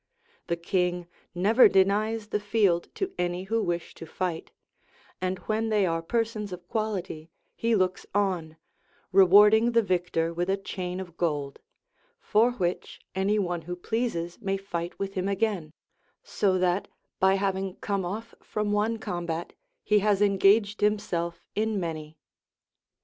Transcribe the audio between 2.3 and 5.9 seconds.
field to any who wish to fight; and when they